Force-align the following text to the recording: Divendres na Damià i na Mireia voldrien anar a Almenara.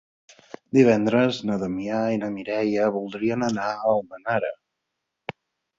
Divendres 0.77 1.41
na 1.49 1.59
Damià 1.65 2.01
i 2.15 2.19
na 2.23 2.31
Mireia 2.39 2.89
voldrien 2.99 3.49
anar 3.51 3.69
a 3.77 3.95
Almenara. 3.95 4.55